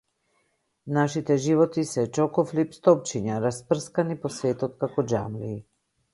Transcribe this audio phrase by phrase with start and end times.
[0.95, 5.63] Нашите животи се чоко флипс топчиња, распрскани по светот ко џамлии.